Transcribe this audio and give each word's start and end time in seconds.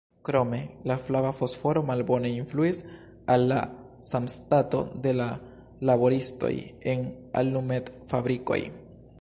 Krome, 0.27 0.59
la 0.91 0.95
flava 1.07 1.31
fosforo 1.39 1.83
malbone 1.89 2.31
influis 2.37 2.79
al 3.35 3.45
la 3.53 3.59
sanstato 4.13 4.81
de 5.05 5.15
la 5.21 5.29
laboristoj 5.91 6.53
en 6.95 7.09
alumetfabrikoj. 7.45 8.61